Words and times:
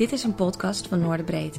Dit 0.00 0.12
is 0.12 0.22
een 0.22 0.34
podcast 0.34 0.86
van 0.86 1.00
Noorderbreedte. 1.00 1.58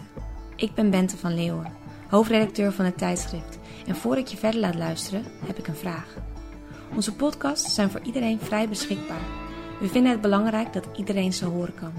Ik 0.56 0.74
ben 0.74 0.90
Bente 0.90 1.18
van 1.18 1.34
Leeuwen, 1.34 1.72
hoofdredacteur 2.10 2.72
van 2.72 2.86
het 2.86 2.98
tijdschrift. 2.98 3.60
En 3.88 3.96
voor 3.96 4.18
ik 4.18 4.28
je 4.28 4.38
verder 4.38 4.60
laat 4.60 4.76
luisteren, 4.76 5.24
heb 5.46 5.58
ik 5.58 5.68
een 5.68 5.76
vraag. 5.76 6.16
Onze 6.96 7.16
podcasts 7.16 7.74
zijn 7.74 7.90
voor 7.90 8.02
iedereen 8.04 8.40
vrij 8.40 8.70
beschikbaar. 8.70 9.22
We 9.80 9.88
vinden 9.88 10.12
het 10.12 10.22
belangrijk 10.22 10.74
dat 10.74 10.88
iedereen 10.96 11.34
ze 11.34 11.46
horen 11.46 11.74
kan. 11.76 11.92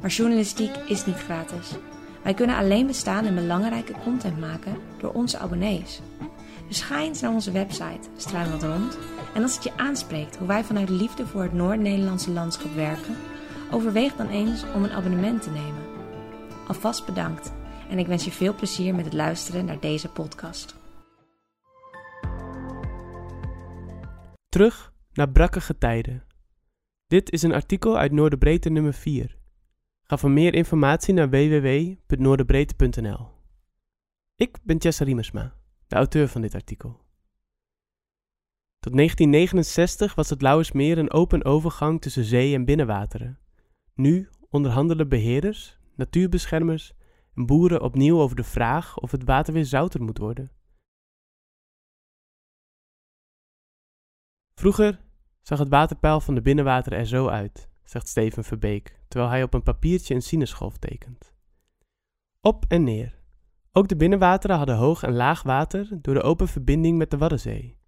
Maar 0.00 0.10
journalistiek 0.10 0.76
is 0.76 1.06
niet 1.06 1.16
gratis. 1.16 1.70
Wij 2.22 2.34
kunnen 2.34 2.56
alleen 2.56 2.86
bestaan 2.86 3.24
en 3.24 3.34
belangrijke 3.34 3.94
content 4.04 4.40
maken 4.40 4.76
door 4.98 5.12
onze 5.12 5.38
abonnees. 5.38 6.00
Dus 6.68 6.80
ga 6.80 7.00
eens 7.00 7.20
naar 7.20 7.32
onze 7.32 7.50
website, 7.50 8.08
struin 8.16 8.50
wat 8.50 8.62
rond. 8.62 8.98
En 9.34 9.42
als 9.42 9.54
het 9.54 9.64
je 9.64 9.76
aanspreekt 9.76 10.36
hoe 10.36 10.46
wij 10.46 10.64
vanuit 10.64 10.88
liefde 10.88 11.26
voor 11.26 11.42
het 11.42 11.52
Noord-Nederlandse 11.52 12.30
landschap 12.30 12.74
werken, 12.74 13.16
overweeg 13.70 14.16
dan 14.16 14.28
eens 14.28 14.64
om 14.74 14.84
een 14.84 14.92
abonnement 14.92 15.42
te 15.42 15.50
nemen. 15.50 15.82
Alvast 16.66 17.06
bedankt 17.06 17.52
en 17.90 17.98
ik 17.98 18.06
wens 18.06 18.24
je 18.24 18.30
veel 18.30 18.54
plezier 18.54 18.94
met 18.94 19.04
het 19.04 19.14
luisteren 19.14 19.64
naar 19.64 19.80
deze 19.80 20.08
podcast. 20.08 20.78
Terug 24.48 24.92
naar 25.12 25.30
brakkige 25.30 25.78
tijden. 25.78 26.24
Dit 27.06 27.30
is 27.30 27.42
een 27.42 27.54
artikel 27.54 27.98
uit 27.98 28.12
Noorderbreedte 28.12 28.70
nummer 28.70 28.94
4. 28.94 29.38
Ga 30.02 30.16
voor 30.16 30.30
meer 30.30 30.54
informatie 30.54 31.14
naar 31.14 31.30
www.noorderbreedte.nl. 31.30 33.28
Ik 34.34 34.58
ben 34.62 34.76
Jessa 34.76 35.04
Riemersma, 35.04 35.54
de 35.86 35.96
auteur 35.96 36.28
van 36.28 36.40
dit 36.40 36.54
artikel. 36.54 36.88
Tot 38.78 38.96
1969 38.96 40.14
was 40.14 40.30
het 40.30 40.42
Lauwersmeer 40.42 40.98
een 40.98 41.12
open 41.12 41.44
overgang 41.44 42.00
tussen 42.00 42.24
zee 42.24 42.54
en 42.54 42.64
binnenwateren. 42.64 43.38
Nu 44.00 44.28
onderhandelen 44.50 45.08
beheerders, 45.08 45.78
natuurbeschermers 45.94 46.92
en 47.34 47.46
boeren 47.46 47.82
opnieuw 47.82 48.20
over 48.20 48.36
de 48.36 48.44
vraag 48.44 48.98
of 48.98 49.10
het 49.10 49.24
water 49.24 49.52
weer 49.52 49.64
zouter 49.64 50.02
moet 50.02 50.18
worden. 50.18 50.50
Vroeger 54.54 55.00
zag 55.40 55.58
het 55.58 55.68
waterpeil 55.68 56.20
van 56.20 56.34
de 56.34 56.42
binnenwater 56.42 56.92
er 56.92 57.06
zo 57.06 57.28
uit, 57.28 57.70
zegt 57.82 58.08
Steven 58.08 58.44
Verbeek, 58.44 59.00
terwijl 59.08 59.30
hij 59.30 59.42
op 59.42 59.54
een 59.54 59.62
papiertje 59.62 60.14
een 60.14 60.22
sinusgolf 60.22 60.78
tekent. 60.78 61.34
Op 62.40 62.64
en 62.68 62.84
neer. 62.84 63.18
Ook 63.72 63.88
de 63.88 63.96
binnenwateren 63.96 64.56
hadden 64.56 64.76
hoog 64.76 65.02
en 65.02 65.14
laag 65.14 65.42
water 65.42 66.02
door 66.02 66.14
de 66.14 66.22
open 66.22 66.48
verbinding 66.48 66.98
met 66.98 67.10
de 67.10 67.18
Waddenzee. 67.18 67.78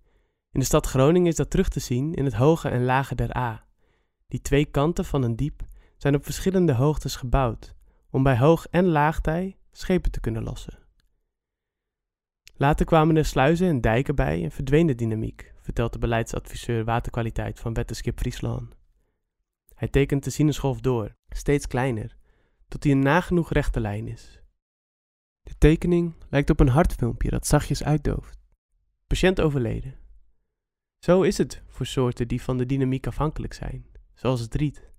In 0.50 0.60
de 0.60 0.66
stad 0.66 0.86
Groningen 0.86 1.28
is 1.28 1.36
dat 1.36 1.50
terug 1.50 1.68
te 1.68 1.80
zien 1.80 2.14
in 2.14 2.24
het 2.24 2.34
hoge 2.34 2.68
en 2.68 2.84
lage 2.84 3.14
der 3.14 3.36
A. 3.36 3.66
Die 4.28 4.40
twee 4.40 4.64
kanten 4.64 5.04
van 5.04 5.22
een 5.22 5.36
diep 5.36 5.70
zijn 6.02 6.14
op 6.14 6.24
verschillende 6.24 6.72
hoogtes 6.72 7.16
gebouwd 7.16 7.74
om 8.10 8.22
bij 8.22 8.38
hoog- 8.38 8.66
en 8.66 8.86
laagtij 8.86 9.56
schepen 9.72 10.10
te 10.10 10.20
kunnen 10.20 10.42
lossen. 10.42 10.78
Later 12.54 12.86
kwamen 12.86 13.16
er 13.16 13.24
sluizen 13.24 13.68
en 13.68 13.80
dijken 13.80 14.14
bij 14.14 14.42
en 14.42 14.50
verdween 14.50 14.86
de 14.86 14.94
dynamiek, 14.94 15.54
vertelt 15.60 15.92
de 15.92 15.98
beleidsadviseur 15.98 16.84
waterkwaliteit 16.84 17.60
van 17.60 17.74
Wetterskip 17.74 18.18
Friesland. 18.18 18.76
Hij 19.74 19.88
tekent 19.88 20.24
de 20.24 20.30
sinusgolf 20.30 20.80
door, 20.80 21.14
steeds 21.28 21.66
kleiner, 21.66 22.16
tot 22.68 22.82
hij 22.82 22.92
een 22.92 23.02
nagenoeg 23.02 23.52
rechte 23.52 23.80
lijn 23.80 24.08
is. 24.08 24.40
De 25.42 25.58
tekening 25.58 26.14
lijkt 26.30 26.50
op 26.50 26.60
een 26.60 26.68
hartfilmpje 26.68 27.30
dat 27.30 27.46
zachtjes 27.46 27.82
uitdooft. 27.82 28.38
Patiënt 29.06 29.40
overleden. 29.40 29.98
Zo 30.98 31.22
is 31.22 31.38
het 31.38 31.62
voor 31.66 31.86
soorten 31.86 32.28
die 32.28 32.42
van 32.42 32.58
de 32.58 32.66
dynamiek 32.66 33.06
afhankelijk 33.06 33.52
zijn, 33.52 33.86
zoals 34.14 34.40
het 34.40 34.54
riet. 34.54 34.91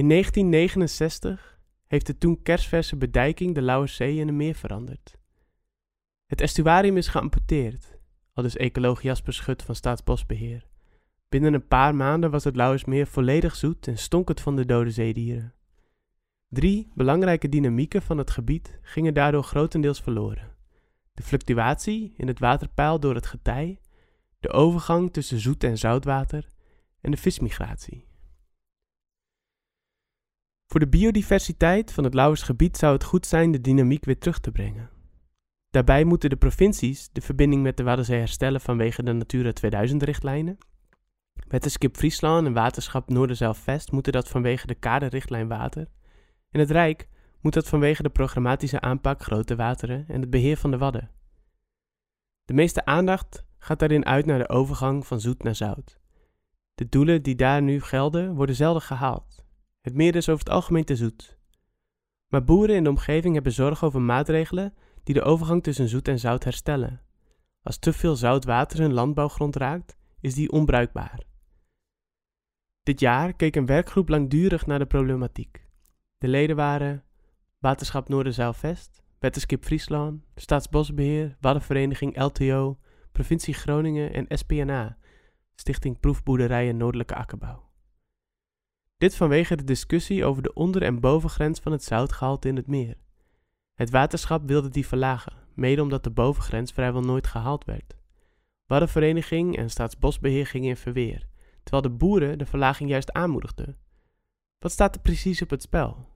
In 0.00 0.08
1969 0.08 1.58
heeft 1.86 2.06
de 2.06 2.18
toen 2.18 2.42
kerstverse 2.42 2.96
bedijking 2.96 3.54
de 3.54 3.62
Lauwerszee 3.62 4.16
in 4.16 4.28
een 4.28 4.36
meer 4.36 4.54
veranderd. 4.54 5.18
Het 6.26 6.40
estuarium 6.40 6.96
is 6.96 7.08
geamputeerd, 7.08 7.98
al 8.32 8.42
dus 8.42 8.56
ecoloog 8.56 9.02
Jasper 9.02 9.32
Schut 9.32 9.62
van 9.62 9.74
Staatsbosbeheer. 9.74 10.66
Binnen 11.28 11.54
een 11.54 11.66
paar 11.66 11.94
maanden 11.94 12.30
was 12.30 12.44
het 12.44 12.56
Lauwersmeer 12.56 13.06
volledig 13.06 13.56
zoet 13.56 13.86
en 13.86 13.98
stonk 13.98 14.28
het 14.28 14.40
van 14.40 14.56
de 14.56 14.66
dode 14.66 14.90
zeedieren. 14.90 15.54
Drie 16.48 16.90
belangrijke 16.94 17.48
dynamieken 17.48 18.02
van 18.02 18.18
het 18.18 18.30
gebied 18.30 18.78
gingen 18.82 19.14
daardoor 19.14 19.44
grotendeels 19.44 20.00
verloren. 20.00 20.56
De 21.12 21.22
fluctuatie 21.22 22.14
in 22.16 22.26
het 22.26 22.38
waterpeil 22.38 23.00
door 23.00 23.14
het 23.14 23.26
getij, 23.26 23.80
de 24.38 24.50
overgang 24.50 25.12
tussen 25.12 25.40
zoet 25.40 25.64
en 25.64 25.78
zoutwater 25.78 26.46
en 27.00 27.10
de 27.10 27.16
vismigratie. 27.16 28.09
Voor 30.70 30.80
de 30.80 30.88
biodiversiteit 30.88 31.92
van 31.92 32.04
het 32.04 32.14
Lauwersgebied 32.14 32.76
zou 32.76 32.92
het 32.92 33.04
goed 33.04 33.26
zijn 33.26 33.50
de 33.52 33.60
dynamiek 33.60 34.04
weer 34.04 34.18
terug 34.18 34.38
te 34.38 34.50
brengen. 34.50 34.90
Daarbij 35.70 36.04
moeten 36.04 36.30
de 36.30 36.36
provincies 36.36 37.08
de 37.12 37.20
verbinding 37.20 37.62
met 37.62 37.76
de 37.76 37.82
Waddenzee 37.82 38.18
herstellen 38.18 38.60
vanwege 38.60 39.02
de 39.02 39.12
Natura 39.12 39.52
2000-richtlijnen. 39.52 40.58
Wetenschap 41.48 41.96
Friesland 41.96 42.46
en 42.46 42.52
Waterschap 42.52 43.08
Noorderzeil-Vest 43.08 43.92
moeten 43.92 44.12
dat 44.12 44.28
vanwege 44.28 44.66
de 44.66 44.74
kaderrichtlijn 44.74 45.48
water. 45.48 45.86
En 46.50 46.60
het 46.60 46.70
Rijk 46.70 47.08
moet 47.40 47.54
dat 47.54 47.68
vanwege 47.68 48.02
de 48.02 48.10
programmatische 48.10 48.80
aanpak 48.80 49.22
grote 49.22 49.56
wateren 49.56 50.04
en 50.08 50.20
het 50.20 50.30
beheer 50.30 50.56
van 50.56 50.70
de 50.70 50.78
Wadden. 50.78 51.10
De 52.44 52.54
meeste 52.54 52.84
aandacht 52.84 53.44
gaat 53.58 53.78
daarin 53.78 54.06
uit 54.06 54.26
naar 54.26 54.38
de 54.38 54.48
overgang 54.48 55.06
van 55.06 55.20
zoet 55.20 55.42
naar 55.42 55.54
zout. 55.54 56.00
De 56.74 56.88
doelen 56.88 57.22
die 57.22 57.34
daar 57.34 57.62
nu 57.62 57.80
gelden 57.80 58.34
worden 58.34 58.54
zelden 58.54 58.82
gehaald. 58.82 59.48
Het 59.80 59.94
meer 59.94 60.16
is 60.16 60.28
over 60.28 60.44
het 60.44 60.54
algemeen 60.54 60.84
te 60.84 60.96
zoet. 60.96 61.38
Maar 62.28 62.44
boeren 62.44 62.76
in 62.76 62.84
de 62.84 62.90
omgeving 62.90 63.34
hebben 63.34 63.52
zorg 63.52 63.84
over 63.84 64.00
maatregelen 64.00 64.74
die 65.02 65.14
de 65.14 65.22
overgang 65.22 65.62
tussen 65.62 65.88
zoet 65.88 66.08
en 66.08 66.18
zout 66.18 66.44
herstellen. 66.44 67.00
Als 67.62 67.78
te 67.78 67.92
veel 67.92 68.16
zout 68.16 68.44
water 68.44 68.80
hun 68.80 68.92
landbouwgrond 68.92 69.56
raakt, 69.56 69.96
is 70.20 70.34
die 70.34 70.52
onbruikbaar. 70.52 71.22
Dit 72.82 73.00
jaar 73.00 73.32
keek 73.32 73.56
een 73.56 73.66
werkgroep 73.66 74.08
langdurig 74.08 74.66
naar 74.66 74.78
de 74.78 74.86
problematiek. 74.86 75.68
De 76.18 76.28
leden 76.28 76.56
waren 76.56 77.04
Waterschap 77.58 78.08
Noorderzeilvest, 78.08 79.02
Wetterskip 79.18 79.64
Friesland, 79.64 80.22
Staatsbosbeheer, 80.34 81.36
Waddenvereniging 81.40 82.22
LTO, 82.22 82.78
Provincie 83.12 83.54
Groningen 83.54 84.12
en 84.12 84.38
SPNA, 84.38 84.96
Stichting 85.54 86.00
Proefboerderijen 86.00 86.76
Noordelijke 86.76 87.14
Akkerbouw. 87.14 87.69
Dit 89.00 89.16
vanwege 89.16 89.56
de 89.56 89.64
discussie 89.64 90.24
over 90.24 90.42
de 90.42 90.52
onder- 90.52 90.82
en 90.82 91.00
bovengrens 91.00 91.60
van 91.60 91.72
het 91.72 91.84
zoutgehalte 91.84 92.48
in 92.48 92.56
het 92.56 92.66
meer. 92.66 92.96
Het 93.74 93.90
waterschap 93.90 94.46
wilde 94.46 94.68
die 94.68 94.86
verlagen, 94.86 95.32
mede 95.54 95.82
omdat 95.82 96.04
de 96.04 96.10
bovengrens 96.10 96.72
vrijwel 96.72 97.00
nooit 97.00 97.26
gehaald 97.26 97.64
werd. 97.64 97.96
Waddenvereniging 98.66 99.56
en 99.56 99.70
Staatsbosbeheer 99.70 100.46
gingen 100.46 100.68
in 100.68 100.76
verweer, 100.76 101.26
terwijl 101.62 101.82
de 101.82 101.90
boeren 101.90 102.38
de 102.38 102.46
verlaging 102.46 102.90
juist 102.90 103.12
aanmoedigden. 103.12 103.78
Wat 104.58 104.72
staat 104.72 104.94
er 104.94 105.00
precies 105.00 105.42
op 105.42 105.50
het 105.50 105.62
spel? 105.62 106.08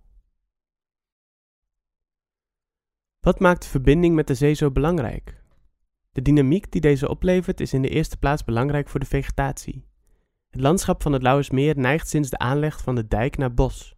Wat 3.21 3.41
maakt 3.41 3.63
de 3.63 3.69
verbinding 3.69 4.15
met 4.15 4.27
de 4.27 4.35
zee 4.35 4.55
zo 4.55 4.71
belangrijk? 4.71 5.43
De 6.13 6.23
dynamiek 6.23 6.73
die 6.73 6.81
deze 6.81 7.09
oplevert 7.09 7.61
is 7.61 7.73
in 7.73 7.83
de 7.83 7.89
eerste 7.89 8.17
plaats 8.17 8.45
belangrijk 8.45 8.89
voor 8.89 9.01
de 9.01 9.07
vegetatie. 9.07 9.93
Het 10.55 10.63
landschap 10.63 11.03
van 11.03 11.13
het 11.13 11.23
Lauwersmeer 11.23 11.79
neigt 11.79 12.09
sinds 12.09 12.31
de 12.31 12.39
aanleg 12.39 12.83
van 12.83 12.95
de 12.95 13.09
dijk 13.09 13.37
naar 13.37 13.55
bos. 13.55 13.95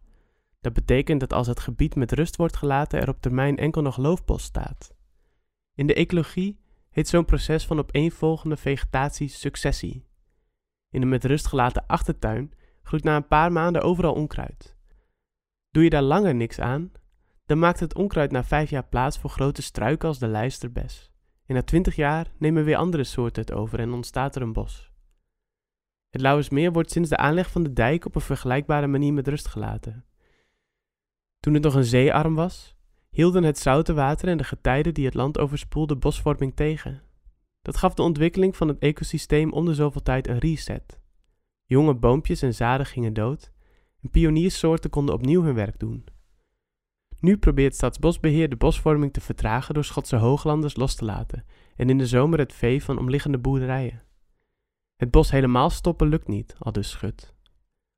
Dat 0.61 0.73
betekent 0.73 1.19
dat 1.19 1.33
als 1.33 1.47
het 1.47 1.59
gebied 1.59 1.95
met 1.95 2.11
rust 2.11 2.35
wordt 2.35 2.57
gelaten, 2.57 3.01
er 3.01 3.09
op 3.09 3.21
termijn 3.21 3.57
enkel 3.57 3.81
nog 3.81 3.97
loofbos 3.97 4.43
staat. 4.43 4.95
In 5.75 5.87
de 5.87 5.93
ecologie 5.93 6.59
heet 6.89 7.07
zo'n 7.07 7.25
proces 7.25 7.65
van 7.65 7.79
opeenvolgende 7.79 8.57
vegetatie 8.57 9.27
successie. 9.27 10.05
In 10.89 11.01
een 11.01 11.09
met 11.09 11.25
rust 11.25 11.47
gelaten 11.47 11.87
achtertuin 11.87 12.53
groeit 12.83 13.03
na 13.03 13.15
een 13.15 13.27
paar 13.27 13.51
maanden 13.51 13.81
overal 13.81 14.13
onkruid. 14.13 14.75
Doe 15.71 15.83
je 15.83 15.89
daar 15.89 16.01
langer 16.01 16.35
niks 16.35 16.59
aan, 16.59 16.91
dan 17.45 17.59
maakt 17.59 17.79
het 17.79 17.95
onkruid 17.95 18.31
na 18.31 18.43
vijf 18.43 18.69
jaar 18.69 18.87
plaats 18.87 19.19
voor 19.19 19.29
grote 19.29 19.61
struiken 19.61 20.07
als 20.07 20.19
de 20.19 20.27
lijsterbes. 20.27 21.11
En 21.45 21.55
na 21.55 21.63
twintig 21.63 21.95
jaar 21.95 22.31
nemen 22.37 22.63
weer 22.63 22.77
andere 22.77 23.03
soorten 23.03 23.41
het 23.41 23.53
over 23.53 23.79
en 23.79 23.93
ontstaat 23.93 24.35
er 24.35 24.41
een 24.41 24.53
bos. 24.53 24.95
Het 26.17 26.25
Lauwersmeer 26.25 26.71
wordt 26.71 26.91
sinds 26.91 27.09
de 27.09 27.17
aanleg 27.17 27.51
van 27.51 27.63
de 27.63 27.73
dijk 27.73 28.05
op 28.05 28.15
een 28.15 28.21
vergelijkbare 28.21 28.87
manier 28.87 29.13
met 29.13 29.27
rust 29.27 29.47
gelaten. 29.47 30.05
Toen 31.39 31.53
het 31.53 31.63
nog 31.63 31.75
een 31.75 31.83
zeearm 31.83 32.35
was, 32.35 32.75
hielden 33.09 33.43
het 33.43 33.59
zoute 33.59 33.93
water 33.93 34.27
en 34.27 34.37
de 34.37 34.43
getijden 34.43 34.93
die 34.93 35.05
het 35.05 35.13
land 35.13 35.39
overspoelden 35.39 35.99
bosvorming 35.99 36.55
tegen. 36.55 37.01
Dat 37.61 37.77
gaf 37.77 37.93
de 37.93 38.01
ontwikkeling 38.01 38.55
van 38.55 38.67
het 38.67 38.79
ecosysteem 38.79 39.51
om 39.51 39.65
de 39.65 39.73
zoveel 39.73 40.01
tijd 40.01 40.27
een 40.27 40.37
reset. 40.37 40.99
Jonge 41.65 41.95
boompjes 41.95 42.41
en 42.41 42.53
zaden 42.53 42.85
gingen 42.85 43.13
dood 43.13 43.51
en 44.01 44.09
pioniersoorten 44.09 44.89
konden 44.89 45.15
opnieuw 45.15 45.43
hun 45.43 45.55
werk 45.55 45.79
doen. 45.79 46.05
Nu 47.19 47.37
probeert 47.37 47.75
Staatsbosbeheer 47.75 48.49
de 48.49 48.55
bosvorming 48.55 49.13
te 49.13 49.21
vertragen 49.21 49.73
door 49.73 49.85
Schotse 49.85 50.15
hooglanders 50.15 50.75
los 50.75 50.95
te 50.95 51.05
laten 51.05 51.45
en 51.75 51.89
in 51.89 51.97
de 51.97 52.07
zomer 52.07 52.39
het 52.39 52.53
vee 52.53 52.83
van 52.83 52.99
omliggende 52.99 53.37
boerderijen. 53.37 54.05
Het 54.97 55.11
bos 55.11 55.31
helemaal 55.31 55.69
stoppen 55.69 56.07
lukt 56.07 56.27
niet, 56.27 56.55
al 56.59 56.71
dus 56.71 56.89
schut. 56.89 57.33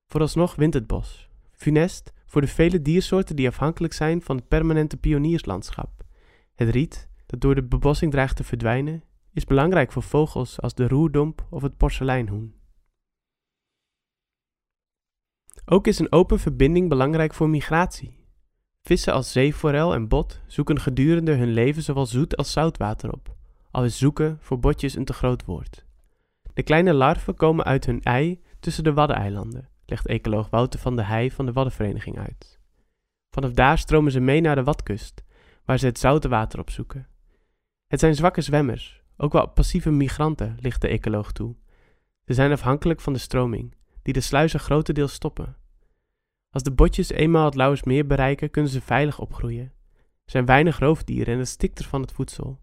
Vooralsnog 0.07 0.55
wint 0.55 0.73
het 0.73 0.87
bos. 0.87 1.29
funest 1.51 2.13
voor 2.25 2.41
de 2.41 2.47
vele 2.47 2.81
diersoorten 2.81 3.35
die 3.35 3.47
afhankelijk 3.47 3.93
zijn 3.93 4.21
van 4.21 4.35
het 4.35 4.47
permanente 4.47 4.97
pionierslandschap. 4.97 6.03
Het 6.55 6.69
riet, 6.69 7.09
dat 7.25 7.41
door 7.41 7.55
de 7.55 7.63
bebossing 7.63 8.11
dreigt 8.11 8.35
te 8.35 8.43
verdwijnen, 8.43 9.03
is 9.33 9.45
belangrijk 9.45 9.91
voor 9.91 10.03
vogels 10.03 10.61
als 10.61 10.73
de 10.73 10.87
roerdomp 10.87 11.47
of 11.49 11.61
het 11.61 11.77
porseleinhoen. 11.77 12.55
Ook 15.65 15.87
is 15.87 15.99
een 15.99 16.11
open 16.11 16.39
verbinding 16.39 16.89
belangrijk 16.89 17.33
voor 17.33 17.49
migratie. 17.49 18.17
Vissen 18.81 19.13
als 19.13 19.31
zeeforel 19.31 19.93
en 19.93 20.07
bot 20.07 20.41
zoeken 20.47 20.79
gedurende 20.79 21.33
hun 21.33 21.51
leven 21.51 21.83
zowel 21.83 22.05
zoet 22.05 22.37
als 22.37 22.51
zoutwater 22.51 23.11
op, 23.11 23.35
al 23.71 23.85
is 23.85 23.97
zoeken 23.97 24.37
voor 24.41 24.59
botjes 24.59 24.95
een 24.95 25.05
te 25.05 25.13
groot 25.13 25.45
woord. 25.45 25.87
De 26.59 26.65
kleine 26.65 26.93
larven 26.93 27.35
komen 27.35 27.65
uit 27.65 27.85
hun 27.85 28.01
ei 28.01 28.41
tussen 28.59 28.83
de 28.83 28.93
Waddeneilanden, 28.93 29.69
legt 29.85 30.07
ecoloog 30.07 30.49
Wouter 30.49 30.79
van 30.79 30.95
de 30.95 31.03
Heij 31.03 31.31
van 31.31 31.45
de 31.45 31.51
Waddenvereniging 31.51 32.19
uit. 32.19 32.59
Vanaf 33.29 33.51
daar 33.51 33.77
stromen 33.77 34.11
ze 34.11 34.19
mee 34.19 34.41
naar 34.41 34.55
de 34.55 34.63
Wadkust, 34.63 35.23
waar 35.65 35.79
ze 35.79 35.85
het 35.85 35.99
zoute 35.99 36.29
water 36.29 36.59
opzoeken. 36.59 37.07
Het 37.87 37.99
zijn 37.99 38.15
zwakke 38.15 38.41
zwemmers, 38.41 39.03
ook 39.17 39.33
wel 39.33 39.49
passieve 39.49 39.91
migranten, 39.91 40.57
ligt 40.59 40.81
de 40.81 40.87
ecoloog 40.87 41.31
toe. 41.31 41.55
Ze 42.25 42.33
zijn 42.33 42.51
afhankelijk 42.51 43.01
van 43.01 43.13
de 43.13 43.19
stroming, 43.19 43.75
die 44.01 44.13
de 44.13 44.21
sluizen 44.21 44.59
grotendeels 44.59 45.13
stoppen. 45.13 45.57
Als 46.49 46.63
de 46.63 46.71
botjes 46.71 47.09
eenmaal 47.09 47.45
het 47.45 47.55
Lauwersmeer 47.55 48.05
bereiken, 48.05 48.49
kunnen 48.49 48.71
ze 48.71 48.81
veilig 48.81 49.19
opgroeien. 49.19 49.73
Er 49.95 50.31
zijn 50.31 50.45
weinig 50.45 50.79
roofdieren 50.79 51.33
en 51.33 51.39
het 51.39 51.47
stikt 51.47 51.79
er 51.79 51.85
van 51.85 52.01
het 52.01 52.11
voedsel. 52.11 52.61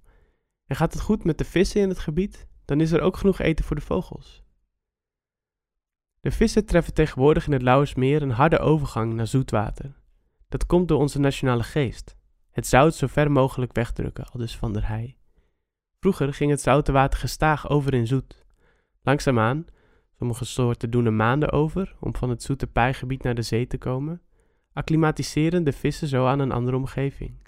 En 0.66 0.76
gaat 0.76 0.92
het 0.92 1.02
goed 1.02 1.24
met 1.24 1.38
de 1.38 1.44
vissen 1.44 1.80
in 1.80 1.88
het 1.88 1.98
gebied, 1.98 2.46
dan 2.66 2.80
is 2.80 2.92
er 2.92 3.00
ook 3.00 3.16
genoeg 3.16 3.38
eten 3.38 3.64
voor 3.64 3.76
de 3.76 3.82
vogels. 3.82 4.44
De 6.20 6.30
vissen 6.30 6.66
treffen 6.66 6.94
tegenwoordig 6.94 7.46
in 7.46 7.52
het 7.52 7.62
Lauwersmeer 7.62 8.22
een 8.22 8.30
harde 8.30 8.58
overgang 8.58 9.12
naar 9.14 9.26
zoetwater. 9.26 9.94
Dat 10.48 10.66
komt 10.66 10.88
door 10.88 10.98
onze 11.00 11.18
nationale 11.18 11.62
geest. 11.62 12.16
Het 12.50 12.66
zout 12.66 12.94
zo 12.94 13.06
ver 13.06 13.30
mogelijk 13.30 13.72
wegdrukken, 13.72 14.26
aldus 14.26 14.56
van 14.56 14.72
der 14.72 14.88
Heij. 14.88 15.16
Vroeger 16.00 16.34
ging 16.34 16.50
het 16.50 16.60
zoute 16.60 16.92
water 16.92 17.18
gestaag 17.18 17.68
over 17.68 17.94
in 17.94 18.06
zoet. 18.06 18.44
Langzaamaan, 19.02 19.66
sommige 20.18 20.44
soorten 20.44 20.90
doen 20.90 21.06
er 21.06 21.12
maanden 21.12 21.52
over 21.52 21.96
om 22.00 22.16
van 22.16 22.30
het 22.30 22.42
zoete 22.42 22.66
pijgebied 22.66 23.22
naar 23.22 23.34
de 23.34 23.42
zee 23.42 23.66
te 23.66 23.78
komen, 23.78 24.22
acclimatiseren 24.72 25.64
de 25.64 25.72
vissen 25.72 26.08
zo 26.08 26.26
aan 26.26 26.38
een 26.38 26.52
andere 26.52 26.76
omgeving. 26.76 27.38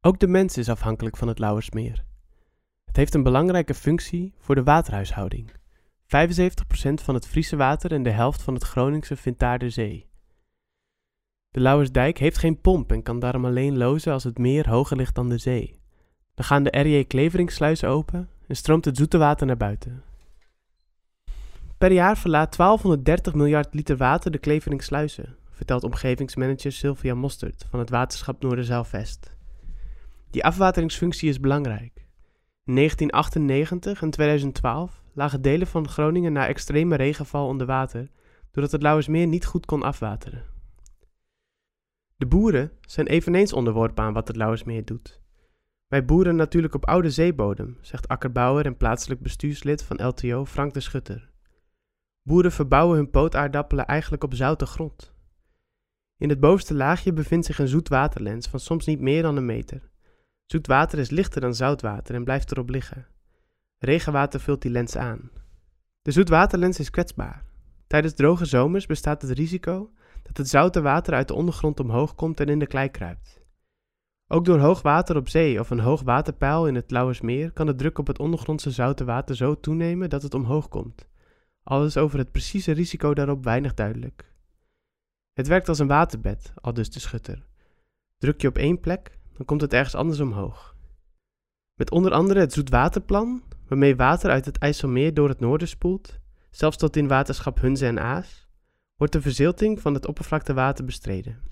Ook 0.00 0.18
de 0.18 0.26
mens 0.26 0.56
is 0.56 0.68
afhankelijk 0.68 1.16
van 1.16 1.28
het 1.28 1.38
Lauwersmeer. 1.38 2.04
Het 2.92 3.00
heeft 3.00 3.14
een 3.14 3.22
belangrijke 3.22 3.74
functie 3.74 4.34
voor 4.38 4.54
de 4.54 4.62
waterhuishouding. 4.62 5.50
75% 5.50 5.54
van 6.94 7.14
het 7.14 7.26
Friese 7.26 7.56
water 7.56 7.92
en 7.92 8.02
de 8.02 8.10
helft 8.10 8.42
van 8.42 8.54
het 8.54 8.62
Groningse 8.62 9.16
vindt 9.16 9.38
daar 9.38 9.58
de 9.58 9.70
zee. 9.70 10.06
De 11.50 11.60
Lauwersdijk 11.60 12.18
heeft 12.18 12.38
geen 12.38 12.60
pomp 12.60 12.92
en 12.92 13.02
kan 13.02 13.18
daarom 13.18 13.44
alleen 13.44 13.76
lozen 13.76 14.12
als 14.12 14.24
het 14.24 14.38
meer 14.38 14.68
hoger 14.68 14.96
ligt 14.96 15.14
dan 15.14 15.28
de 15.28 15.38
zee. 15.38 15.80
Dan 16.34 16.44
gaan 16.44 16.62
de 16.62 16.78
R.J. 16.80 17.04
Kleveringssluizen 17.04 17.88
open 17.88 18.28
en 18.46 18.56
stroomt 18.56 18.84
het 18.84 18.96
zoete 18.96 19.18
water 19.18 19.46
naar 19.46 19.56
buiten. 19.56 20.02
Per 21.78 21.92
jaar 21.92 22.18
verlaat 22.18 22.56
1230 22.56 23.34
miljard 23.34 23.74
liter 23.74 23.96
water 23.96 24.30
de 24.30 24.38
Kleveringsluizen, 24.38 25.36
vertelt 25.50 25.84
omgevingsmanager 25.84 26.72
Sylvia 26.72 27.14
Mostert 27.14 27.66
van 27.70 27.78
het 27.78 27.90
waterschap 27.90 28.42
Noorderzeilvest. 28.42 29.36
Die 30.30 30.44
afwateringsfunctie 30.44 31.28
is 31.28 31.40
belangrijk. 31.40 32.01
In 32.64 32.74
1998 32.74 34.02
en 34.02 34.10
2012 34.10 35.02
lagen 35.12 35.42
delen 35.42 35.66
van 35.66 35.88
Groningen 35.88 36.32
na 36.32 36.46
extreme 36.46 36.96
regenval 36.96 37.46
onder 37.46 37.66
water, 37.66 38.10
doordat 38.50 38.72
het 38.72 38.82
Lauwersmeer 38.82 39.26
niet 39.26 39.44
goed 39.44 39.66
kon 39.66 39.82
afwateren. 39.82 40.44
De 42.16 42.26
boeren 42.26 42.72
zijn 42.80 43.06
eveneens 43.06 43.52
onderworpen 43.52 44.04
aan 44.04 44.12
wat 44.12 44.28
het 44.28 44.36
Lauwersmeer 44.36 44.84
doet. 44.84 45.20
Wij 45.86 46.04
boeren 46.04 46.36
natuurlijk 46.36 46.74
op 46.74 46.86
oude 46.86 47.10
zeebodem, 47.10 47.78
zegt 47.80 48.08
akkerbouwer 48.08 48.66
en 48.66 48.76
plaatselijk 48.76 49.20
bestuurslid 49.20 49.82
van 49.82 50.06
LTO 50.06 50.44
Frank 50.44 50.74
de 50.74 50.80
Schutter. 50.80 51.30
Boeren 52.22 52.52
verbouwen 52.52 52.96
hun 52.96 53.10
pootaardappelen 53.10 53.86
eigenlijk 53.86 54.24
op 54.24 54.34
zoute 54.34 54.66
grond. 54.66 55.14
In 56.16 56.28
het 56.28 56.40
bovenste 56.40 56.74
laagje 56.74 57.12
bevindt 57.12 57.46
zich 57.46 57.58
een 57.58 57.68
zoetwaterlens 57.68 58.48
van 58.48 58.60
soms 58.60 58.86
niet 58.86 59.00
meer 59.00 59.22
dan 59.22 59.36
een 59.36 59.46
meter. 59.46 59.91
Zoet 60.52 60.66
water 60.66 60.98
is 60.98 61.10
lichter 61.10 61.40
dan 61.40 61.54
zoutwater 61.54 62.14
en 62.14 62.24
blijft 62.24 62.50
erop 62.50 62.68
liggen. 62.68 63.06
Regenwater 63.78 64.40
vult 64.40 64.62
die 64.62 64.70
lens 64.70 64.96
aan. 64.96 65.30
De 66.02 66.10
zoetwaterlens 66.10 66.78
is 66.78 66.90
kwetsbaar. 66.90 67.44
Tijdens 67.86 68.14
droge 68.14 68.44
zomers 68.44 68.86
bestaat 68.86 69.22
het 69.22 69.30
risico 69.30 69.90
dat 70.22 70.36
het 70.36 70.48
zoute 70.48 70.80
water 70.80 71.14
uit 71.14 71.28
de 71.28 71.34
ondergrond 71.34 71.80
omhoog 71.80 72.14
komt 72.14 72.40
en 72.40 72.48
in 72.48 72.58
de 72.58 72.66
klei 72.66 72.90
kruipt. 72.90 73.40
Ook 74.26 74.44
door 74.44 74.58
hoog 74.58 74.82
water 74.82 75.16
op 75.16 75.28
zee 75.28 75.60
of 75.60 75.70
een 75.70 75.80
hoog 75.80 76.02
waterpeil 76.02 76.66
in 76.66 76.74
het 76.74 76.90
Lauwersmeer 76.90 77.52
kan 77.52 77.66
de 77.66 77.74
druk 77.74 77.98
op 77.98 78.06
het 78.06 78.18
ondergrondse 78.18 78.70
zoute 78.70 79.04
water 79.04 79.36
zo 79.36 79.60
toenemen 79.60 80.10
dat 80.10 80.22
het 80.22 80.34
omhoog 80.34 80.68
komt. 80.68 81.08
Al 81.62 81.84
is 81.84 81.96
over 81.96 82.18
het 82.18 82.32
precieze 82.32 82.72
risico 82.72 83.14
daarop 83.14 83.44
weinig 83.44 83.74
duidelijk. 83.74 84.32
Het 85.32 85.46
werkt 85.46 85.68
als 85.68 85.78
een 85.78 85.86
waterbed, 85.86 86.52
al 86.54 86.74
dus 86.74 86.90
de 86.90 87.00
schutter. 87.00 87.46
Druk 88.18 88.40
je 88.40 88.48
op 88.48 88.58
één 88.58 88.80
plek, 88.80 89.20
dan 89.32 89.46
komt 89.46 89.60
het 89.60 89.72
ergens 89.72 89.94
anders 89.94 90.20
omhoog. 90.20 90.76
Met 91.74 91.90
onder 91.90 92.12
andere 92.12 92.40
het 92.40 92.52
zoetwaterplan, 92.52 93.42
waarmee 93.68 93.96
water 93.96 94.30
uit 94.30 94.44
het 94.44 94.58
IJsselmeer 94.58 95.14
door 95.14 95.28
het 95.28 95.40
noorden 95.40 95.68
spoelt, 95.68 96.18
zelfs 96.50 96.76
tot 96.76 96.96
in 96.96 97.08
waterschap 97.08 97.60
Hunze 97.60 97.86
en 97.86 98.00
Aas, 98.00 98.48
wordt 98.96 99.12
de 99.12 99.20
verzilting 99.20 99.80
van 99.80 99.94
het 99.94 100.06
oppervlaktewater 100.06 100.84
bestreden. 100.84 101.42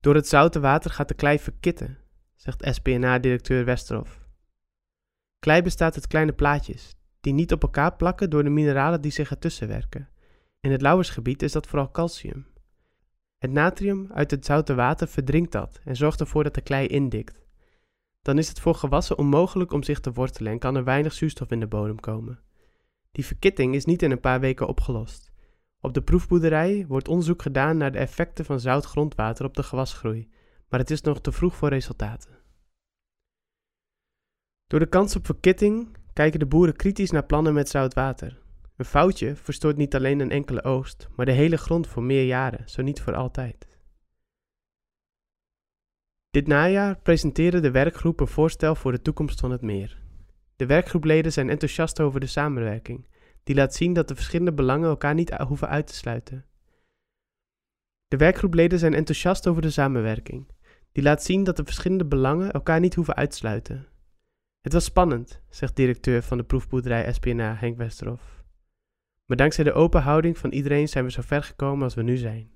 Door 0.00 0.14
het 0.14 0.28
zoute 0.28 0.60
water 0.60 0.90
gaat 0.90 1.08
de 1.08 1.14
klei 1.14 1.38
verkitten, 1.38 1.98
zegt 2.34 2.68
SPNA-directeur 2.74 3.64
Westerhof. 3.64 4.26
Klei 5.38 5.62
bestaat 5.62 5.94
uit 5.94 6.06
kleine 6.06 6.32
plaatjes, 6.32 6.96
die 7.20 7.32
niet 7.32 7.52
op 7.52 7.62
elkaar 7.62 7.96
plakken 7.96 8.30
door 8.30 8.44
de 8.44 8.50
mineralen 8.50 9.00
die 9.00 9.10
zich 9.10 9.30
ertussen 9.30 9.68
werken. 9.68 10.08
In 10.60 10.70
het 10.70 10.82
Lauwersgebied 10.82 11.42
is 11.42 11.52
dat 11.52 11.66
vooral 11.66 11.90
calcium. 11.90 12.46
Het 13.46 13.54
natrium 13.54 14.08
uit 14.12 14.30
het 14.30 14.44
zoute 14.44 14.74
water 14.74 15.08
verdrinkt 15.08 15.52
dat 15.52 15.80
en 15.84 15.96
zorgt 15.96 16.20
ervoor 16.20 16.44
dat 16.44 16.54
de 16.54 16.60
klei 16.60 16.86
indikt. 16.86 17.46
Dan 18.22 18.38
is 18.38 18.48
het 18.48 18.60
voor 18.60 18.74
gewassen 18.74 19.18
onmogelijk 19.18 19.72
om 19.72 19.82
zich 19.82 20.00
te 20.00 20.12
wortelen 20.12 20.52
en 20.52 20.58
kan 20.58 20.76
er 20.76 20.84
weinig 20.84 21.12
zuurstof 21.12 21.50
in 21.50 21.60
de 21.60 21.66
bodem 21.66 22.00
komen. 22.00 22.40
Die 23.12 23.26
verkitting 23.26 23.74
is 23.74 23.84
niet 23.84 24.02
in 24.02 24.10
een 24.10 24.20
paar 24.20 24.40
weken 24.40 24.68
opgelost. 24.68 25.32
Op 25.80 25.94
de 25.94 26.02
proefboerderij 26.02 26.84
wordt 26.88 27.08
onderzoek 27.08 27.42
gedaan 27.42 27.76
naar 27.76 27.92
de 27.92 27.98
effecten 27.98 28.44
van 28.44 28.60
zout 28.60 28.84
grondwater 28.84 29.44
op 29.44 29.54
de 29.54 29.62
gewasgroei, 29.62 30.28
maar 30.68 30.80
het 30.80 30.90
is 30.90 31.00
nog 31.00 31.20
te 31.20 31.32
vroeg 31.32 31.56
voor 31.56 31.68
resultaten. 31.68 32.38
Door 34.66 34.80
de 34.80 34.88
kans 34.88 35.16
op 35.16 35.26
verkitting 35.26 35.96
kijken 36.12 36.38
de 36.38 36.46
boeren 36.46 36.76
kritisch 36.76 37.10
naar 37.10 37.26
plannen 37.26 37.54
met 37.54 37.68
zout 37.68 37.94
water. 37.94 38.44
Een 38.76 38.84
foutje 38.84 39.36
verstoort 39.36 39.76
niet 39.76 39.94
alleen 39.94 40.20
een 40.20 40.30
enkele 40.30 40.64
oogst, 40.64 41.08
maar 41.16 41.26
de 41.26 41.32
hele 41.32 41.56
grond 41.56 41.86
voor 41.86 42.02
meer 42.02 42.24
jaren, 42.24 42.68
zo 42.68 42.82
niet 42.82 43.00
voor 43.00 43.14
altijd. 43.14 43.66
Dit 46.30 46.46
najaar 46.46 46.98
presenteerde 46.98 47.60
de 47.60 47.70
werkgroep 47.70 48.20
een 48.20 48.26
voorstel 48.26 48.74
voor 48.74 48.92
de 48.92 49.02
toekomst 49.02 49.40
van 49.40 49.50
het 49.50 49.62
meer. 49.62 50.02
De 50.56 50.66
werkgroepleden 50.66 51.32
zijn 51.32 51.50
enthousiast 51.50 52.00
over 52.00 52.20
de 52.20 52.26
samenwerking, 52.26 53.08
die 53.44 53.54
laat 53.54 53.74
zien 53.74 53.92
dat 53.92 54.08
de 54.08 54.14
verschillende 54.14 54.52
belangen 54.52 54.88
elkaar 54.88 55.14
niet 55.14 55.30
hoeven 55.30 55.68
uit 55.68 55.86
te 55.86 55.94
sluiten. 55.94 56.44
De 58.08 58.16
werkgroepleden 58.16 58.78
zijn 58.78 58.94
enthousiast 58.94 59.46
over 59.46 59.62
de 59.62 59.70
samenwerking, 59.70 60.48
die 60.92 61.02
laat 61.02 61.22
zien 61.22 61.44
dat 61.44 61.56
de 61.56 61.64
verschillende 61.64 62.06
belangen 62.06 62.52
elkaar 62.52 62.80
niet 62.80 62.94
hoeven 62.94 63.14
uitsluiten. 63.14 63.86
Het 64.60 64.72
was 64.72 64.84
spannend, 64.84 65.40
zegt 65.48 65.76
directeur 65.76 66.22
van 66.22 66.38
de 66.38 66.44
proefboerderij 66.44 67.12
SPNA 67.12 67.54
Henk 67.54 67.76
Westerhof. 67.76 68.44
Maar 69.26 69.36
dankzij 69.36 69.64
de 69.64 69.72
open 69.72 70.02
houding 70.02 70.38
van 70.38 70.52
iedereen 70.52 70.88
zijn 70.88 71.04
we 71.04 71.10
zo 71.10 71.22
ver 71.22 71.42
gekomen 71.42 71.84
als 71.84 71.94
we 71.94 72.02
nu 72.02 72.16
zijn. 72.16 72.54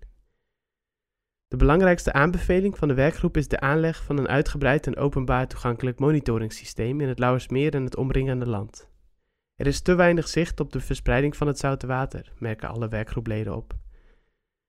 De 1.49 1.57
belangrijkste 1.57 2.13
aanbeveling 2.13 2.79
van 2.79 2.89
de 2.89 2.95
werkgroep 2.95 3.37
is 3.37 3.49
de 3.49 3.61
aanleg 3.61 4.05
van 4.05 4.19
een 4.19 4.29
uitgebreid 4.29 4.87
en 4.87 4.97
openbaar 4.97 5.49
toegankelijk 5.49 5.99
monitoringssysteem 5.99 7.01
in 7.01 7.09
het 7.09 7.19
Lauwersmeer 7.19 7.75
en 7.75 7.85
het 7.85 7.97
omringende 7.97 8.47
land. 8.47 8.89
Er 9.55 9.67
is 9.67 9.81
te 9.81 9.95
weinig 9.95 10.29
zicht 10.29 10.61
op 10.61 10.73
de 10.73 10.81
verspreiding 10.81 11.37
van 11.37 11.47
het 11.47 11.59
zoute 11.59 11.87
water, 11.87 12.33
merken 12.39 12.69
alle 12.69 12.89
werkgroepleden 12.89 13.57
op. 13.57 13.75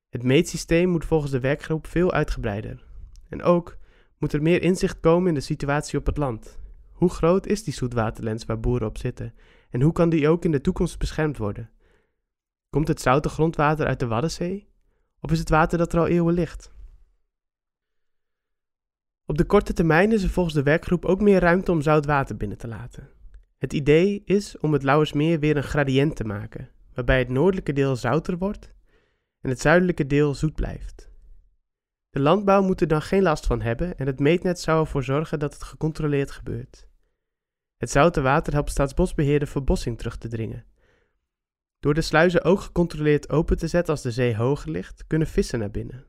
Het 0.09 0.23
meetsysteem 0.23 0.89
moet 0.89 1.05
volgens 1.05 1.31
de 1.31 1.39
werkgroep 1.39 1.87
veel 1.87 2.11
uitgebreider. 2.11 2.83
En 3.29 3.43
ook 3.43 3.77
moet 4.17 4.33
er 4.33 4.41
meer 4.41 4.61
inzicht 4.61 4.99
komen 4.99 5.27
in 5.27 5.33
de 5.33 5.39
situatie 5.39 5.99
op 5.99 6.05
het 6.05 6.17
land. 6.17 6.59
Hoe 6.91 7.09
groot 7.09 7.47
is 7.47 7.63
die 7.63 7.73
zoetwaterlens 7.73 8.45
waar 8.45 8.59
boeren 8.59 8.87
op 8.87 8.97
zitten? 8.97 9.33
En 9.69 9.81
hoe 9.81 9.93
kan 9.93 10.09
die 10.09 10.29
ook 10.29 10.45
in 10.45 10.51
de 10.51 10.61
toekomst 10.61 10.99
beschermd 10.99 11.37
worden? 11.37 11.69
Komt 12.71 12.87
het 12.87 13.01
zoute 13.01 13.29
grondwater 13.29 13.87
uit 13.87 13.99
de 13.99 14.07
Waddenzee? 14.07 14.67
Of 15.19 15.31
is 15.31 15.39
het 15.39 15.49
water 15.49 15.77
dat 15.77 15.93
er 15.93 15.99
al 15.99 16.07
eeuwen 16.07 16.33
ligt? 16.33 16.71
Op 19.25 19.37
de 19.37 19.45
korte 19.45 19.73
termijn 19.73 20.11
is 20.11 20.23
er 20.23 20.29
volgens 20.29 20.55
de 20.55 20.63
werkgroep 20.63 21.05
ook 21.05 21.21
meer 21.21 21.39
ruimte 21.39 21.71
om 21.71 21.81
zout 21.81 22.05
water 22.05 22.37
binnen 22.37 22.57
te 22.57 22.67
laten. 22.67 23.09
Het 23.57 23.73
idee 23.73 24.21
is 24.25 24.57
om 24.57 24.73
het 24.73 24.83
Lauwersmeer 24.83 25.39
weer 25.39 25.57
een 25.57 25.63
gradient 25.63 26.15
te 26.15 26.23
maken, 26.23 26.69
waarbij 26.93 27.19
het 27.19 27.29
noordelijke 27.29 27.73
deel 27.73 27.95
zouter 27.95 28.37
wordt 28.37 28.73
en 29.41 29.49
het 29.49 29.61
zuidelijke 29.61 30.07
deel 30.07 30.35
zoet 30.35 30.55
blijft. 30.55 31.09
De 32.09 32.19
landbouw 32.19 32.61
moet 32.61 32.81
er 32.81 32.87
dan 32.87 33.01
geen 33.01 33.21
last 33.21 33.45
van 33.45 33.61
hebben 33.61 33.97
en 33.97 34.07
het 34.07 34.19
meetnet 34.19 34.59
zou 34.59 34.79
ervoor 34.79 35.03
zorgen 35.03 35.39
dat 35.39 35.53
het 35.53 35.63
gecontroleerd 35.63 36.31
gebeurt. 36.31 36.87
Het 37.77 37.89
zoute 37.89 38.21
water 38.21 38.53
helpt 38.53 38.71
Staatsbosbeheer 38.71 39.39
de 39.39 39.45
verbossing 39.45 39.97
terug 39.97 40.17
te 40.17 40.27
dringen. 40.27 40.65
Door 41.81 41.93
de 41.93 42.01
sluizen 42.01 42.43
ook 42.43 42.59
gecontroleerd 42.59 43.29
open 43.29 43.57
te 43.57 43.67
zetten 43.67 43.93
als 43.93 44.01
de 44.01 44.11
zee 44.11 44.35
hoger 44.35 44.71
ligt, 44.71 45.07
kunnen 45.07 45.27
vissen 45.27 45.59
naar 45.59 45.71
binnen. 45.71 46.05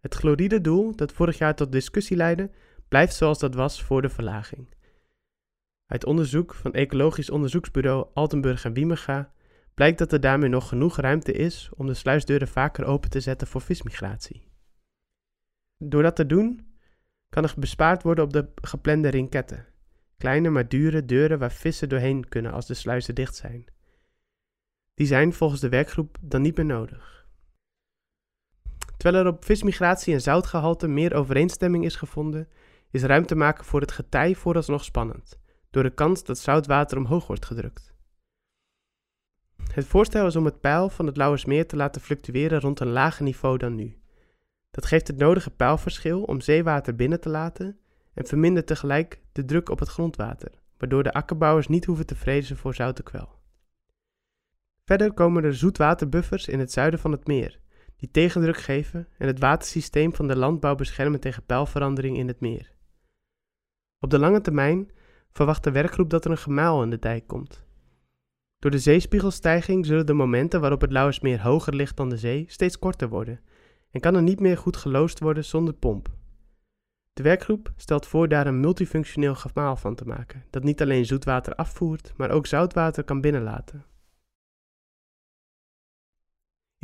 Het 0.00 0.14
chloride-doel, 0.14 0.96
dat 0.96 1.12
vorig 1.12 1.38
jaar 1.38 1.54
tot 1.54 1.72
discussie 1.72 2.16
leidde, 2.16 2.50
blijft 2.88 3.14
zoals 3.14 3.38
dat 3.38 3.54
was 3.54 3.82
voor 3.82 4.02
de 4.02 4.08
verlaging. 4.08 4.74
Uit 5.86 6.04
onderzoek 6.04 6.54
van 6.54 6.72
Ecologisch 6.72 7.30
Onderzoeksbureau 7.30 8.06
Altenburg 8.14 8.64
en 8.64 8.72
Wiemega 8.72 9.32
blijkt 9.74 9.98
dat 9.98 10.12
er 10.12 10.20
daarmee 10.20 10.48
nog 10.48 10.68
genoeg 10.68 10.96
ruimte 10.96 11.32
is 11.32 11.70
om 11.74 11.86
de 11.86 11.94
sluisdeuren 11.94 12.48
vaker 12.48 12.84
open 12.84 13.10
te 13.10 13.20
zetten 13.20 13.46
voor 13.46 13.60
vismigratie. 13.60 14.48
Door 15.78 16.02
dat 16.02 16.16
te 16.16 16.26
doen, 16.26 16.76
kan 17.28 17.44
er 17.44 17.54
bespaard 17.56 18.02
worden 18.02 18.24
op 18.24 18.32
de 18.32 18.48
geplande 18.54 19.08
rinketten. 19.08 19.66
Kleine 20.16 20.50
maar 20.50 20.68
dure 20.68 21.04
deuren 21.04 21.38
waar 21.38 21.52
vissen 21.52 21.88
doorheen 21.88 22.28
kunnen 22.28 22.52
als 22.52 22.66
de 22.66 22.74
sluizen 22.74 23.14
dicht 23.14 23.36
zijn. 23.36 23.64
Die 24.96 25.06
zijn 25.06 25.32
volgens 25.32 25.60
de 25.60 25.68
werkgroep 25.68 26.16
dan 26.20 26.42
niet 26.42 26.56
meer 26.56 26.66
nodig. 26.66 27.26
Terwijl 28.96 29.24
er 29.24 29.32
op 29.32 29.44
vismigratie 29.44 30.14
en 30.14 30.20
zoutgehalte 30.20 30.88
meer 30.88 31.14
overeenstemming 31.14 31.84
is 31.84 31.96
gevonden, 31.96 32.48
is 32.90 33.02
ruimte 33.02 33.34
maken 33.34 33.64
voor 33.64 33.80
het 33.80 33.92
getij 33.92 34.34
vooralsnog 34.34 34.84
spannend, 34.84 35.38
door 35.70 35.82
de 35.82 35.94
kans 35.94 36.24
dat 36.24 36.38
zoutwater 36.38 36.98
omhoog 36.98 37.26
wordt 37.26 37.44
gedrukt. 37.44 37.94
Het 39.72 39.86
voorstel 39.86 40.26
is 40.26 40.36
om 40.36 40.44
het 40.44 40.60
peil 40.60 40.88
van 40.88 41.06
het 41.06 41.16
Lauwersmeer 41.16 41.66
te 41.66 41.76
laten 41.76 42.00
fluctueren 42.00 42.60
rond 42.60 42.80
een 42.80 42.92
lager 42.92 43.24
niveau 43.24 43.58
dan 43.58 43.74
nu. 43.74 43.98
Dat 44.70 44.86
geeft 44.86 45.06
het 45.06 45.16
nodige 45.16 45.50
peilverschil 45.50 46.22
om 46.22 46.40
zeewater 46.40 46.94
binnen 46.94 47.20
te 47.20 47.28
laten 47.28 47.78
en 48.14 48.26
vermindert 48.26 48.66
tegelijk 48.66 49.20
de 49.32 49.44
druk 49.44 49.68
op 49.68 49.78
het 49.78 49.88
grondwater, 49.88 50.50
waardoor 50.78 51.02
de 51.02 51.12
akkerbouwers 51.12 51.68
niet 51.68 51.84
hoeven 51.84 52.06
te 52.06 52.16
vrezen 52.16 52.56
voor 52.56 52.74
zoute 52.74 53.02
kwel. 53.02 53.35
Verder 54.88 55.12
komen 55.12 55.44
er 55.44 55.54
zoetwaterbuffers 55.54 56.48
in 56.48 56.58
het 56.58 56.72
zuiden 56.72 57.00
van 57.00 57.12
het 57.12 57.26
meer, 57.26 57.60
die 57.96 58.10
tegendruk 58.10 58.56
geven 58.56 59.08
en 59.18 59.26
het 59.26 59.38
watersysteem 59.38 60.14
van 60.14 60.28
de 60.28 60.36
landbouw 60.36 60.74
beschermen 60.74 61.20
tegen 61.20 61.44
peilverandering 61.44 62.16
in 62.16 62.28
het 62.28 62.40
meer. 62.40 62.74
Op 63.98 64.10
de 64.10 64.18
lange 64.18 64.40
termijn 64.40 64.90
verwacht 65.32 65.64
de 65.64 65.70
werkgroep 65.70 66.10
dat 66.10 66.24
er 66.24 66.30
een 66.30 66.38
gemaal 66.38 66.82
in 66.82 66.90
de 66.90 66.98
dijk 66.98 67.26
komt. 67.26 67.64
Door 68.58 68.70
de 68.70 68.78
zeespiegelstijging 68.78 69.86
zullen 69.86 70.06
de 70.06 70.12
momenten 70.12 70.60
waarop 70.60 70.80
het 70.80 70.92
Lauwersmeer 70.92 71.42
hoger 71.42 71.74
ligt 71.74 71.96
dan 71.96 72.08
de 72.08 72.16
zee 72.16 72.44
steeds 72.48 72.78
korter 72.78 73.08
worden 73.08 73.40
en 73.90 74.00
kan 74.00 74.14
er 74.14 74.22
niet 74.22 74.40
meer 74.40 74.58
goed 74.58 74.76
geloosd 74.76 75.20
worden 75.20 75.44
zonder 75.44 75.74
pomp. 75.74 76.08
De 77.12 77.22
werkgroep 77.22 77.72
stelt 77.76 78.06
voor 78.06 78.28
daar 78.28 78.46
een 78.46 78.60
multifunctioneel 78.60 79.34
gemaal 79.34 79.76
van 79.76 79.94
te 79.94 80.04
maken, 80.04 80.44
dat 80.50 80.62
niet 80.62 80.82
alleen 80.82 81.06
zoetwater 81.06 81.54
afvoert, 81.54 82.12
maar 82.16 82.30
ook 82.30 82.46
zoutwater 82.46 83.04
kan 83.04 83.20
binnenlaten. 83.20 83.84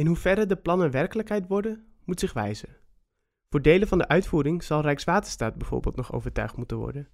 In 0.02 0.08
hoeverre 0.08 0.46
de 0.46 0.56
plannen 0.56 0.90
werkelijkheid 0.90 1.46
worden, 1.46 1.84
moet 2.04 2.20
zich 2.20 2.32
wijzen. 2.32 2.76
Voor 3.50 3.62
delen 3.62 3.88
van 3.88 3.98
de 3.98 4.08
uitvoering 4.08 4.62
zal 4.62 4.80
Rijkswaterstaat 4.80 5.54
bijvoorbeeld 5.54 5.96
nog 5.96 6.12
overtuigd 6.12 6.56
moeten 6.56 6.76
worden. 6.76 7.08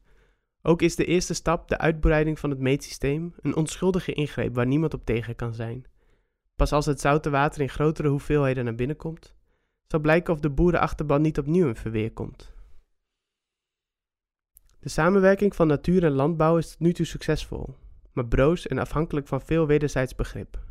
Ook 0.62 0.82
is 0.82 0.96
de 0.96 1.04
eerste 1.04 1.34
stap, 1.34 1.68
de 1.68 1.78
uitbreiding 1.78 2.38
van 2.38 2.50
het 2.50 2.58
meetsysteem, 2.58 3.34
een 3.40 3.56
onschuldige 3.56 4.12
ingreep 4.12 4.54
waar 4.54 4.66
niemand 4.66 4.94
op 4.94 5.04
tegen 5.04 5.36
kan 5.36 5.54
zijn. 5.54 5.84
Pas 6.56 6.72
als 6.72 6.86
het 6.86 7.00
zoute 7.00 7.30
water 7.30 7.60
in 7.60 7.68
grotere 7.68 8.08
hoeveelheden 8.08 8.64
naar 8.64 8.74
binnen 8.74 8.96
komt, 8.96 9.34
zal 9.86 10.00
blijken 10.00 10.32
of 10.34 10.40
de 10.40 10.50
boerenachterban 10.50 11.22
niet 11.22 11.38
opnieuw 11.38 11.68
in 11.68 11.76
verweer 11.76 12.12
komt. 12.12 12.52
De 14.80 14.88
samenwerking 14.88 15.54
van 15.54 15.66
natuur 15.66 16.04
en 16.04 16.12
landbouw 16.12 16.56
is 16.56 16.70
tot 16.70 16.80
nu 16.80 16.92
toe 16.92 17.06
succesvol, 17.06 17.74
maar 18.12 18.26
broos 18.26 18.66
en 18.66 18.78
afhankelijk 18.78 19.26
van 19.26 19.40
veel 19.40 19.66
wederzijds 19.66 20.14
begrip. 20.14 20.66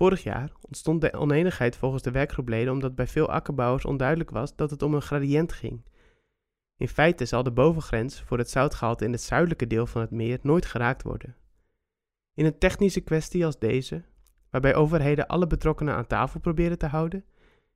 Vorig 0.00 0.22
jaar 0.22 0.52
ontstond 0.60 1.00
de 1.00 1.12
oneenigheid 1.12 1.76
volgens 1.76 2.02
de 2.02 2.10
werkgroepleden 2.10 2.72
omdat 2.72 2.94
bij 2.94 3.06
veel 3.06 3.30
akkerbouwers 3.30 3.84
onduidelijk 3.84 4.30
was 4.30 4.56
dat 4.56 4.70
het 4.70 4.82
om 4.82 4.94
een 4.94 5.02
gradiënt 5.02 5.52
ging. 5.52 5.84
In 6.76 6.88
feite 6.88 7.24
zal 7.24 7.42
de 7.42 7.52
bovengrens 7.52 8.22
voor 8.22 8.38
het 8.38 8.50
zoutgehalte 8.50 9.04
in 9.04 9.12
het 9.12 9.20
zuidelijke 9.20 9.66
deel 9.66 9.86
van 9.86 10.00
het 10.00 10.10
meer 10.10 10.38
nooit 10.42 10.66
geraakt 10.66 11.02
worden. 11.02 11.36
In 12.34 12.44
een 12.44 12.58
technische 12.58 13.00
kwestie 13.00 13.44
als 13.44 13.58
deze, 13.58 14.04
waarbij 14.50 14.74
overheden 14.74 15.26
alle 15.26 15.46
betrokkenen 15.46 15.94
aan 15.94 16.06
tafel 16.06 16.40
proberen 16.40 16.78
te 16.78 16.86
houden, 16.86 17.24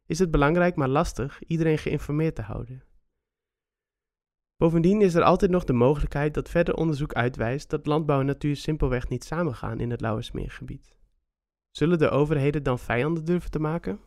is 0.07 0.19
het 0.19 0.31
belangrijk 0.31 0.77
maar 0.77 0.89
lastig 0.89 1.43
iedereen 1.47 1.79
geïnformeerd 1.79 2.35
te 2.35 2.43
houden. 2.43 2.83
Bovendien 4.57 5.01
is 5.01 5.15
er 5.15 5.23
altijd 5.23 5.51
nog 5.51 5.65
de 5.65 5.73
mogelijkheid 5.73 6.35
dat 6.35 6.49
verder 6.49 6.75
onderzoek 6.75 7.13
uitwijst 7.13 7.71
dat 7.71 7.87
landbouw 7.87 8.21
en 8.21 8.27
natuur 8.27 8.57
simpelweg 8.57 9.09
niet 9.09 9.25
samengaan 9.25 9.81
in 9.81 9.91
het 9.91 10.01
Lauwersmeergebied. 10.01 11.03
Zullen 11.77 11.99
de 11.99 12.11
overheden 12.11 12.63
dan 12.63 12.79
vijanden 12.79 13.25
durven 13.25 13.51
te 13.51 13.59
maken? 13.59 14.01